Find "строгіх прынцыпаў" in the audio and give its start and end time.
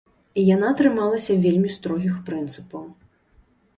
1.77-2.83